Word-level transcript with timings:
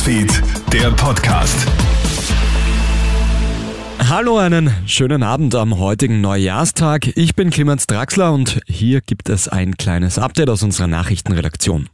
Newsfeed, 0.00 0.42
der 0.72 0.90
Podcast. 0.92 1.66
Hallo, 4.08 4.38
einen 4.38 4.72
schönen 4.86 5.22
Abend 5.22 5.54
am 5.54 5.78
heutigen 5.78 6.22
Neujahrstag. 6.22 7.18
Ich 7.18 7.34
bin 7.34 7.50
Clemens 7.50 7.86
Draxler 7.86 8.32
und 8.32 8.62
hier 8.66 9.02
gibt 9.02 9.28
es 9.28 9.46
ein 9.46 9.76
kleines 9.76 10.18
Update 10.18 10.48
aus 10.48 10.62
unserer 10.62 10.86
Nachrichtenredaktion. 10.86 11.90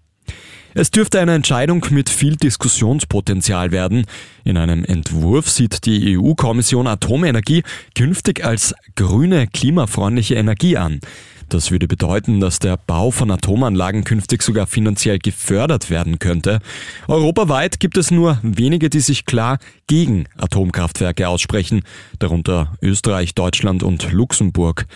Es 0.74 0.92
dürfte 0.92 1.18
eine 1.18 1.34
Entscheidung 1.34 1.84
mit 1.90 2.08
viel 2.08 2.36
Diskussionspotenzial 2.36 3.72
werden. 3.72 4.04
In 4.44 4.56
einem 4.56 4.84
Entwurf 4.84 5.50
sieht 5.50 5.84
die 5.84 6.16
EU-Kommission 6.16 6.86
Atomenergie 6.86 7.64
künftig 7.96 8.44
als 8.44 8.74
grüne, 8.94 9.48
klimafreundliche 9.48 10.36
Energie 10.36 10.76
an. 10.76 11.00
Das 11.48 11.70
würde 11.70 11.86
bedeuten, 11.86 12.40
dass 12.40 12.58
der 12.58 12.76
Bau 12.76 13.10
von 13.10 13.30
Atomanlagen 13.30 14.04
künftig 14.04 14.42
sogar 14.42 14.66
finanziell 14.66 15.18
gefördert 15.18 15.90
werden 15.90 16.18
könnte. 16.18 16.58
Europaweit 17.06 17.78
gibt 17.78 17.96
es 17.96 18.10
nur 18.10 18.38
wenige, 18.42 18.90
die 18.90 19.00
sich 19.00 19.26
klar 19.26 19.58
gegen 19.86 20.24
Atomkraftwerke 20.36 21.28
aussprechen, 21.28 21.82
darunter 22.18 22.76
Österreich, 22.82 23.34
Deutschland 23.34 23.82
und 23.82 24.12
Luxemburg. 24.12 24.86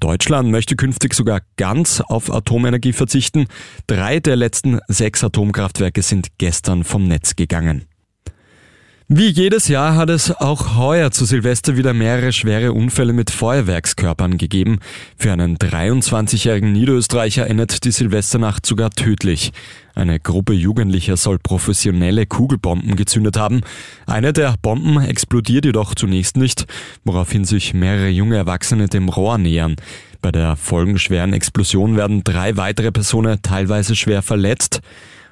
Deutschland 0.00 0.50
möchte 0.50 0.76
künftig 0.76 1.12
sogar 1.14 1.42
ganz 1.56 2.00
auf 2.00 2.32
Atomenergie 2.32 2.92
verzichten. 2.94 3.46
Drei 3.86 4.20
der 4.20 4.36
letzten 4.36 4.80
sechs 4.88 5.22
Atomkraftwerke 5.22 6.02
sind 6.02 6.28
gestern 6.38 6.84
vom 6.84 7.06
Netz 7.06 7.36
gegangen. 7.36 7.84
Wie 9.10 9.28
jedes 9.28 9.68
Jahr 9.68 9.96
hat 9.96 10.10
es 10.10 10.30
auch 10.30 10.76
heuer 10.76 11.10
zu 11.10 11.24
Silvester 11.24 11.78
wieder 11.78 11.94
mehrere 11.94 12.30
schwere 12.30 12.74
Unfälle 12.74 13.14
mit 13.14 13.30
Feuerwerkskörpern 13.30 14.36
gegeben. 14.36 14.80
Für 15.16 15.32
einen 15.32 15.56
23-jährigen 15.56 16.72
Niederösterreicher 16.72 17.46
endet 17.46 17.84
die 17.84 17.90
Silvesternacht 17.90 18.66
sogar 18.66 18.90
tödlich. 18.90 19.52
Eine 19.94 20.20
Gruppe 20.20 20.52
Jugendlicher 20.52 21.16
soll 21.16 21.38
professionelle 21.38 22.26
Kugelbomben 22.26 22.96
gezündet 22.96 23.38
haben. 23.38 23.62
Eine 24.06 24.34
der 24.34 24.56
Bomben 24.60 25.00
explodiert 25.00 25.64
jedoch 25.64 25.94
zunächst 25.94 26.36
nicht, 26.36 26.66
woraufhin 27.02 27.46
sich 27.46 27.72
mehrere 27.72 28.10
junge 28.10 28.36
Erwachsene 28.36 28.88
dem 28.88 29.08
Rohr 29.08 29.38
nähern. 29.38 29.76
Bei 30.20 30.32
der 30.32 30.54
folgenschweren 30.54 31.32
Explosion 31.32 31.96
werden 31.96 32.24
drei 32.24 32.58
weitere 32.58 32.92
Personen 32.92 33.40
teilweise 33.40 33.96
schwer 33.96 34.20
verletzt 34.20 34.82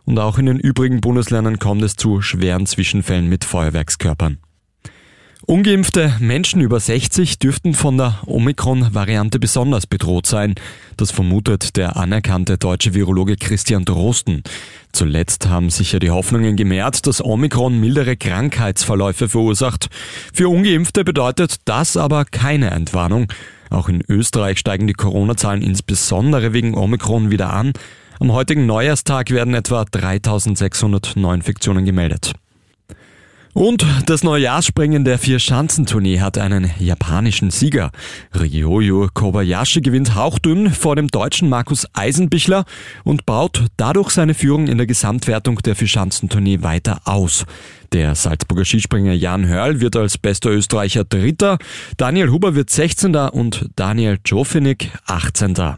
und 0.06 0.18
auch 0.18 0.38
in 0.38 0.46
den 0.46 0.58
übrigen 0.58 1.00
Bundesländern 1.00 1.58
kommt 1.58 1.82
es 1.82 1.96
zu 1.96 2.22
schweren 2.22 2.64
Zwischenfällen 2.64 3.28
mit 3.28 3.44
Feuerwerkskörpern. 3.44 4.38
Ungeimpfte 5.44 6.16
Menschen 6.18 6.60
über 6.60 6.80
60 6.80 7.38
dürften 7.38 7.74
von 7.74 7.98
der 7.98 8.18
Omikron-Variante 8.26 9.38
besonders 9.38 9.86
bedroht 9.86 10.26
sein. 10.26 10.54
Das 10.96 11.12
vermutet 11.12 11.76
der 11.76 11.96
anerkannte 11.96 12.58
deutsche 12.58 12.94
Virologe 12.94 13.36
Christian 13.36 13.84
Drosten. 13.84 14.42
Zuletzt 14.90 15.48
haben 15.48 15.70
sich 15.70 15.92
ja 15.92 16.00
die 16.00 16.10
Hoffnungen 16.10 16.56
gemehrt, 16.56 17.06
dass 17.06 17.22
Omikron 17.22 17.78
mildere 17.78 18.16
Krankheitsverläufe 18.16 19.28
verursacht. 19.28 19.88
Für 20.32 20.48
Ungeimpfte 20.48 21.04
bedeutet 21.04 21.56
das 21.64 21.96
aber 21.96 22.24
keine 22.24 22.70
Entwarnung. 22.70 23.32
Auch 23.70 23.88
in 23.88 24.02
Österreich 24.08 24.58
steigen 24.58 24.86
die 24.86 24.94
Corona-Zahlen 24.94 25.62
insbesondere 25.62 26.54
wegen 26.54 26.74
Omikron 26.74 27.30
wieder 27.30 27.52
an. 27.52 27.72
Am 28.18 28.32
heutigen 28.32 28.66
Neujahrstag 28.66 29.30
werden 29.30 29.54
etwa 29.54 29.84
3600 29.84 31.16
Neuinfektionen 31.16 31.84
gemeldet. 31.84 32.32
Und 33.56 33.86
das 34.04 34.22
Neujahrsspringen 34.22 35.06
der 35.06 35.18
Vier-Schanzentournee 35.18 36.20
hat 36.20 36.36
einen 36.36 36.70
japanischen 36.78 37.50
Sieger. 37.50 37.90
Ryoyo 38.38 39.08
Kobayashi 39.14 39.80
gewinnt 39.80 40.14
hauchdünn 40.14 40.70
vor 40.70 40.94
dem 40.94 41.08
deutschen 41.08 41.48
Markus 41.48 41.86
Eisenbichler 41.94 42.66
und 43.02 43.24
baut 43.24 43.64
dadurch 43.78 44.10
seine 44.10 44.34
Führung 44.34 44.66
in 44.66 44.76
der 44.76 44.86
Gesamtwertung 44.86 45.56
der 45.60 45.74
Vier-Schanzentournee 45.74 46.60
weiter 46.60 47.00
aus. 47.06 47.46
Der 47.92 48.14
Salzburger 48.14 48.66
Skispringer 48.66 49.14
Jan 49.14 49.46
Hörl 49.46 49.80
wird 49.80 49.96
als 49.96 50.18
bester 50.18 50.50
Österreicher 50.50 51.04
Dritter, 51.04 51.56
Daniel 51.96 52.28
Huber 52.28 52.54
wird 52.54 52.68
16. 52.68 53.16
und 53.16 53.70
Daniel 53.74 54.18
Jofinik 54.22 54.90
18. 55.06 55.76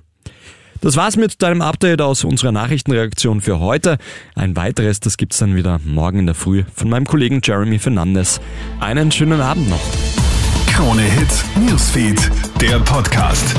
Das 0.81 0.97
war's 0.97 1.17
mit 1.17 1.43
deinem 1.43 1.61
Update 1.61 2.01
aus 2.01 2.25
unserer 2.25 2.53
Nachrichtenreaktion 2.53 3.41
für 3.41 3.59
heute. 3.59 3.99
Ein 4.35 4.57
weiteres, 4.57 5.01
das 5.01 5.17
gibt's 5.17 5.39
dann 5.39 5.57
wieder 5.57 5.81
morgen 5.85 6.21
in 6.21 6.27
der 6.27 6.35
Früh 6.35 6.65
von 6.75 6.89
meinem 6.89 7.07
Kollegen 7.07 7.41
Jeremy 7.43 7.79
Fernandes. 7.79 8.41
Einen 8.81 9.11
schönen 9.11 9.41
Abend 9.41 9.69
noch. 9.69 9.81
Krone 10.73 11.03
Hits, 11.03 11.45
Newsfeed, 11.57 12.31
der 12.61 12.79
Podcast. 12.81 13.57